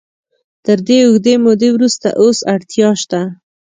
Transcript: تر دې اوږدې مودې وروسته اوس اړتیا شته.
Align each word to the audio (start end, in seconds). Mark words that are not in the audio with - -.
تر 0.65 0.77
دې 0.87 0.99
اوږدې 1.05 1.33
مودې 1.43 1.69
وروسته 1.73 2.07
اوس 2.21 2.37
اړتیا 2.53 2.89
شته. 3.01 3.21